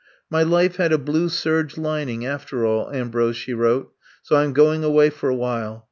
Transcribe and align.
'^My 0.33 0.49
life 0.49 0.77
had 0.77 0.91
a 0.91 0.97
blue 0.97 1.29
serge 1.29 1.77
lining 1.77 2.25
after 2.25 2.65
all, 2.65 2.89
Ambrose, 2.89 3.35
^^ 3.35 3.37
she 3.37 3.53
wrote, 3.53 3.91
so 4.23 4.35
I 4.35 4.43
^m 4.47 4.51
going 4.51 4.83
away 4.83 5.11
for 5.11 5.29
a 5.29 5.35
while. 5.35 5.79